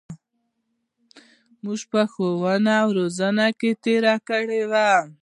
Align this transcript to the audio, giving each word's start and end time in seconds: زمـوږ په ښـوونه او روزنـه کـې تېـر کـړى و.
زمـوږ 1.57 1.81
په 1.91 2.01
ښـوونه 2.11 2.73
او 2.81 2.87
روزنـه 2.97 3.47
کـې 3.59 3.71
تېـر 3.83 4.05
کـړى 4.27 4.61
و. 4.71 4.73